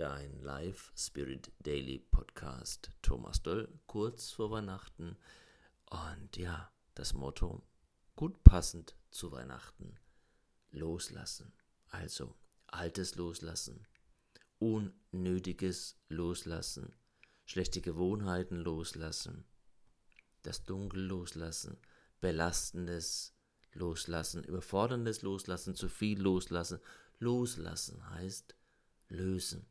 dein 0.00 0.40
Live 0.40 0.94
Spirit 0.96 1.52
Daily 1.58 1.98
Podcast. 1.98 2.90
Thomas 3.02 3.42
Doll, 3.42 3.68
kurz 3.86 4.30
vor 4.30 4.50
Weihnachten. 4.50 5.18
Und 5.90 6.38
ja, 6.38 6.72
das 6.94 7.12
Motto, 7.12 7.62
gut 8.16 8.42
passend 8.42 8.96
zu 9.10 9.30
Weihnachten, 9.30 9.98
loslassen. 10.70 11.52
Also 11.90 12.34
Altes 12.66 13.16
loslassen, 13.16 13.86
Unnötiges 14.58 15.98
loslassen, 16.08 16.94
schlechte 17.44 17.82
Gewohnheiten 17.82 18.56
loslassen, 18.56 19.44
das 20.40 20.64
Dunkel 20.64 21.02
loslassen, 21.02 21.76
Belastendes 22.22 23.34
loslassen, 23.74 24.44
Überforderndes 24.44 25.20
loslassen, 25.20 25.74
zu 25.74 25.90
viel 25.90 26.18
loslassen. 26.22 26.80
Loslassen 27.18 28.08
heißt 28.08 28.56
lösen. 29.10 29.66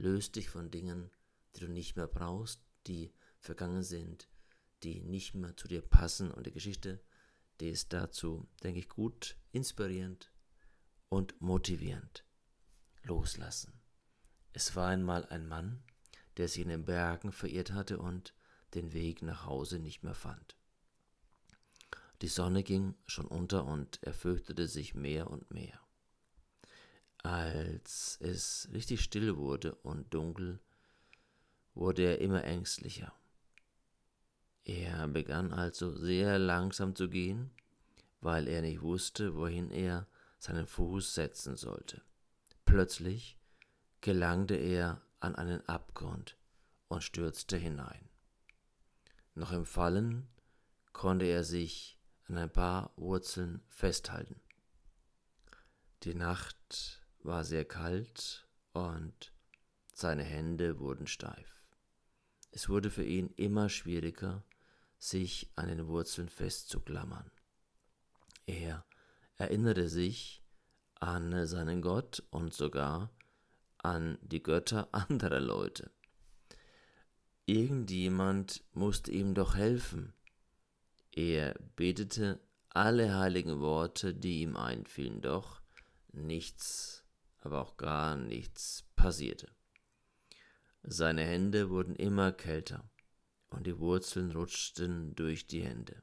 Löst 0.00 0.36
dich 0.36 0.48
von 0.48 0.70
Dingen, 0.70 1.10
die 1.54 1.60
du 1.60 1.68
nicht 1.68 1.94
mehr 1.94 2.06
brauchst, 2.06 2.62
die 2.86 3.12
vergangen 3.38 3.82
sind, 3.82 4.30
die 4.82 5.02
nicht 5.02 5.34
mehr 5.34 5.54
zu 5.58 5.68
dir 5.68 5.82
passen. 5.82 6.30
Und 6.30 6.46
die 6.46 6.52
Geschichte, 6.52 7.02
die 7.60 7.68
ist 7.68 7.92
dazu, 7.92 8.48
denke 8.62 8.80
ich, 8.80 8.88
gut 8.88 9.36
inspirierend 9.52 10.32
und 11.10 11.38
motivierend. 11.42 12.24
Loslassen. 13.02 13.78
Es 14.54 14.74
war 14.74 14.88
einmal 14.88 15.26
ein 15.26 15.46
Mann, 15.46 15.82
der 16.38 16.48
sich 16.48 16.62
in 16.62 16.70
den 16.70 16.86
Bergen 16.86 17.30
verirrt 17.30 17.72
hatte 17.72 17.98
und 17.98 18.32
den 18.72 18.94
Weg 18.94 19.20
nach 19.20 19.44
Hause 19.44 19.80
nicht 19.80 20.02
mehr 20.02 20.14
fand. 20.14 20.56
Die 22.22 22.28
Sonne 22.28 22.62
ging 22.62 22.94
schon 23.04 23.26
unter 23.26 23.66
und 23.66 24.02
er 24.02 24.14
fürchtete 24.14 24.66
sich 24.66 24.94
mehr 24.94 25.28
und 25.28 25.50
mehr. 25.50 25.78
Als 27.22 28.18
es 28.20 28.68
richtig 28.72 29.02
still 29.02 29.36
wurde 29.36 29.74
und 29.76 30.12
dunkel, 30.14 30.58
wurde 31.74 32.02
er 32.02 32.20
immer 32.20 32.44
ängstlicher. 32.44 33.12
Er 34.64 35.06
begann 35.08 35.52
also 35.52 35.94
sehr 35.96 36.38
langsam 36.38 36.94
zu 36.94 37.08
gehen, 37.08 37.50
weil 38.20 38.48
er 38.48 38.62
nicht 38.62 38.82
wusste, 38.82 39.34
wohin 39.34 39.70
er 39.70 40.06
seinen 40.38 40.66
Fuß 40.66 41.14
setzen 41.14 41.56
sollte. 41.56 42.02
Plötzlich 42.64 43.38
gelangte 44.00 44.54
er 44.54 45.02
an 45.20 45.34
einen 45.34 45.66
Abgrund 45.68 46.36
und 46.88 47.02
stürzte 47.02 47.56
hinein. 47.56 48.08
Noch 49.34 49.52
im 49.52 49.66
Fallen 49.66 50.28
konnte 50.92 51.26
er 51.26 51.44
sich 51.44 51.98
an 52.28 52.38
ein 52.38 52.50
paar 52.50 52.92
Wurzeln 52.96 53.62
festhalten. 53.68 54.40
Die 56.02 56.14
Nacht 56.14 56.99
war 57.22 57.44
sehr 57.44 57.64
kalt 57.64 58.46
und 58.72 59.32
seine 59.92 60.24
Hände 60.24 60.78
wurden 60.78 61.06
steif. 61.06 61.64
Es 62.50 62.68
wurde 62.68 62.90
für 62.90 63.04
ihn 63.04 63.30
immer 63.36 63.68
schwieriger, 63.68 64.44
sich 64.98 65.50
an 65.56 65.68
den 65.68 65.86
Wurzeln 65.86 66.28
festzuklammern. 66.28 67.30
Er 68.46 68.84
erinnerte 69.36 69.88
sich 69.88 70.42
an 70.96 71.46
seinen 71.46 71.80
Gott 71.80 72.22
und 72.30 72.52
sogar 72.52 73.10
an 73.78 74.18
die 74.22 74.42
Götter 74.42 74.88
anderer 74.92 75.40
Leute. 75.40 75.90
Irgendjemand 77.46 78.62
musste 78.74 79.10
ihm 79.10 79.34
doch 79.34 79.54
helfen. 79.54 80.12
Er 81.12 81.58
betete 81.74 82.40
alle 82.68 83.16
heiligen 83.16 83.60
Worte, 83.60 84.14
die 84.14 84.42
ihm 84.42 84.56
einfielen, 84.56 85.20
doch 85.20 85.60
nichts 86.12 87.04
aber 87.40 87.60
auch 87.60 87.76
gar 87.76 88.16
nichts 88.16 88.84
passierte. 88.96 89.48
Seine 90.82 91.22
Hände 91.22 91.70
wurden 91.70 91.94
immer 91.94 92.32
kälter 92.32 92.90
und 93.50 93.66
die 93.66 93.78
Wurzeln 93.78 94.30
rutschten 94.30 95.14
durch 95.14 95.46
die 95.46 95.62
Hände. 95.62 96.02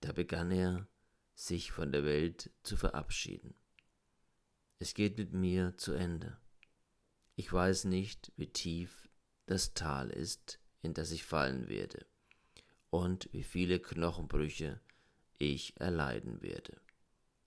Da 0.00 0.12
begann 0.12 0.50
er, 0.50 0.86
sich 1.34 1.72
von 1.72 1.90
der 1.90 2.04
Welt 2.04 2.50
zu 2.62 2.76
verabschieden. 2.76 3.54
Es 4.78 4.94
geht 4.94 5.18
mit 5.18 5.32
mir 5.32 5.76
zu 5.76 5.92
Ende. 5.92 6.36
Ich 7.34 7.52
weiß 7.52 7.84
nicht, 7.86 8.32
wie 8.36 8.46
tief 8.46 9.08
das 9.46 9.74
Tal 9.74 10.10
ist, 10.10 10.60
in 10.82 10.94
das 10.94 11.10
ich 11.10 11.24
fallen 11.24 11.68
werde, 11.68 12.06
und 12.90 13.28
wie 13.32 13.42
viele 13.42 13.80
Knochenbrüche 13.80 14.80
ich 15.38 15.80
erleiden 15.80 16.42
werde. 16.42 16.80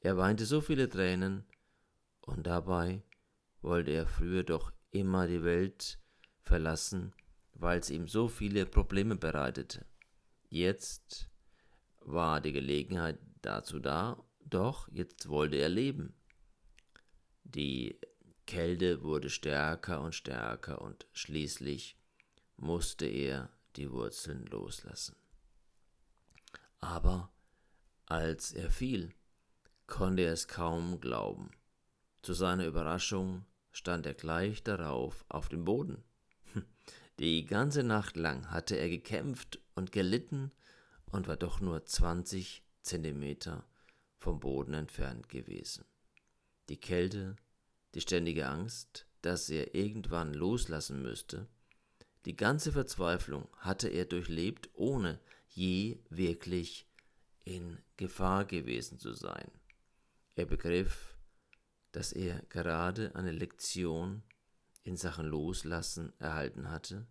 Er 0.01 0.17
weinte 0.17 0.45
so 0.45 0.59
viele 0.59 0.89
Tränen, 0.89 1.45
und 2.27 2.45
dabei 2.45 3.01
wollte 3.61 3.91
er 3.91 4.05
früher 4.05 4.43
doch 4.43 4.71
immer 4.91 5.27
die 5.27 5.43
Welt 5.43 5.99
verlassen, 6.43 7.13
weil 7.53 7.79
es 7.79 7.89
ihm 7.89 8.07
so 8.07 8.27
viele 8.27 8.65
Probleme 8.65 9.15
bereitete. 9.15 9.85
Jetzt 10.49 11.29
war 12.01 12.39
die 12.39 12.51
Gelegenheit 12.51 13.17
dazu 13.41 13.79
da, 13.79 14.23
doch 14.41 14.87
jetzt 14.91 15.29
wollte 15.29 15.57
er 15.57 15.69
leben. 15.69 16.13
Die 17.43 17.99
Kälte 18.45 19.01
wurde 19.01 19.29
stärker 19.29 20.01
und 20.01 20.13
stärker 20.13 20.81
und 20.81 21.07
schließlich 21.13 21.97
musste 22.57 23.05
er 23.05 23.49
die 23.75 23.91
Wurzeln 23.91 24.45
loslassen. 24.45 25.15
Aber 26.79 27.31
als 28.05 28.51
er 28.51 28.69
fiel, 28.69 29.13
konnte 29.85 30.23
er 30.23 30.33
es 30.33 30.47
kaum 30.47 30.99
glauben. 30.99 31.51
Zu 32.27 32.33
seiner 32.33 32.65
Überraschung 32.65 33.45
stand 33.71 34.05
er 34.05 34.13
gleich 34.13 34.61
darauf 34.61 35.23
auf 35.29 35.47
dem 35.47 35.63
Boden. 35.63 36.03
Die 37.19 37.45
ganze 37.45 37.83
Nacht 37.83 38.17
lang 38.17 38.51
hatte 38.51 38.75
er 38.75 38.89
gekämpft 38.89 39.61
und 39.75 39.93
gelitten 39.93 40.51
und 41.05 41.29
war 41.29 41.37
doch 41.37 41.61
nur 41.61 41.85
20 41.85 42.65
Zentimeter 42.81 43.65
vom 44.17 44.41
Boden 44.41 44.73
entfernt 44.73 45.29
gewesen. 45.29 45.85
Die 46.67 46.75
Kälte, 46.75 47.37
die 47.95 48.01
ständige 48.01 48.49
Angst, 48.49 49.07
dass 49.21 49.49
er 49.49 49.73
irgendwann 49.73 50.33
loslassen 50.33 51.01
müsste, 51.01 51.47
die 52.25 52.35
ganze 52.35 52.73
Verzweiflung 52.73 53.47
hatte 53.55 53.87
er 53.87 54.03
durchlebt, 54.03 54.69
ohne 54.73 55.21
je 55.47 56.03
wirklich 56.09 56.89
in 57.45 57.77
Gefahr 57.95 58.43
gewesen 58.43 58.99
zu 58.99 59.13
sein. 59.13 59.49
Er 60.35 60.45
begriff, 60.45 61.16
dass 61.97 62.11
er 62.11 62.43
gerade 62.49 63.15
eine 63.15 63.31
Lektion 63.31 64.21
in 64.83 64.97
Sachen 64.97 65.25
Loslassen 65.25 66.13
erhalten 66.19 66.69
hatte 66.69 67.07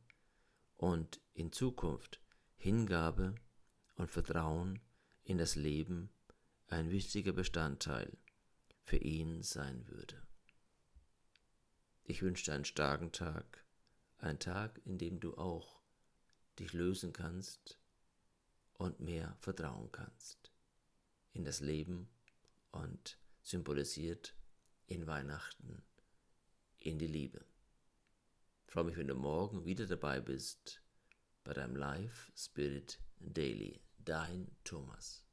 und 0.76 1.20
in 1.34 1.50
Zukunft 1.50 2.20
Hingabe 2.54 3.34
und 3.96 4.12
Vertrauen 4.12 4.78
in 5.24 5.38
das 5.38 5.56
Leben 5.56 6.08
ein 6.68 6.92
wichtiger 6.92 7.32
Bestandteil 7.32 8.16
für 8.84 8.98
ihn 8.98 9.42
sein 9.42 9.88
würde. 9.88 10.22
Ich 12.04 12.22
wünsche 12.22 12.44
dir 12.44 12.54
einen 12.54 12.64
starken 12.64 13.10
Tag, 13.10 13.64
einen 14.18 14.38
Tag, 14.38 14.80
in 14.84 14.98
dem 14.98 15.18
du 15.18 15.36
auch 15.36 15.80
dich 16.60 16.72
lösen 16.72 17.12
kannst 17.12 17.80
und 18.74 19.00
mehr 19.00 19.36
vertrauen 19.40 19.90
kannst 19.90 20.52
in 21.32 21.44
das 21.44 21.58
Leben 21.58 22.08
und 22.70 23.18
symbolisiert 23.42 24.35
in 24.86 25.06
Weihnachten, 25.06 25.82
in 26.78 26.98
die 26.98 27.06
Liebe. 27.06 27.44
Ich 28.66 28.72
freue 28.72 28.84
mich, 28.84 28.96
wenn 28.96 29.08
du 29.08 29.14
morgen 29.14 29.64
wieder 29.64 29.86
dabei 29.86 30.20
bist 30.20 30.82
bei 31.44 31.52
deinem 31.52 31.76
Live 31.76 32.30
Spirit 32.36 33.00
Daily. 33.18 33.80
Dein 33.98 34.50
Thomas. 34.64 35.25